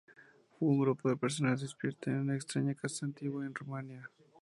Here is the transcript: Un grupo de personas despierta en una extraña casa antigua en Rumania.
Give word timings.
Un 0.61 0.79
grupo 0.79 1.09
de 1.09 1.15
personas 1.15 1.61
despierta 1.61 2.09
en 2.09 2.21
una 2.21 2.33
extraña 2.33 2.73
casa 2.73 3.05
antigua 3.05 3.45
en 3.45 3.53
Rumania. 3.53 4.09